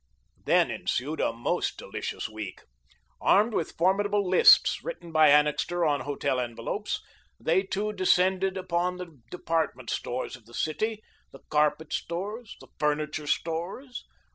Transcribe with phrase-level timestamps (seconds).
[0.45, 2.61] Then ensued a most delicious week.
[3.21, 7.03] Armed with formidable lists, written by Annixter on hotel envelopes,
[7.39, 13.27] they two descended upon the department stores of the city, the carpet stores, the furniture
[13.27, 14.03] stores.